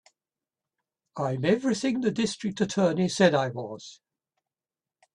[1.15, 3.99] I'm everything the District Attorney said I was.